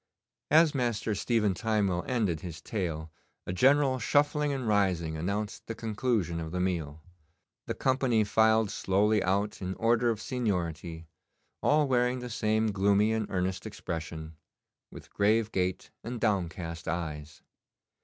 [0.49, 3.11] As Master Stephen Timewell ended his tale
[3.45, 7.03] a general shuffling and rising announced the conclusion of the meal.
[7.67, 11.05] The company filed slowly out in order of seniority,
[11.61, 14.35] all wearing the same gloomy and earnest expression,
[14.89, 17.43] with grave gait and downcast eyes.